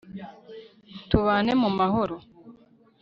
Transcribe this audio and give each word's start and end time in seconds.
tubane 1.09 1.53
mu 1.61 1.69
mahoro 1.79 2.17